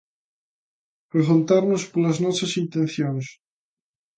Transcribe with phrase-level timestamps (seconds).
[1.11, 3.25] Preguntarnos polas nosas intencións?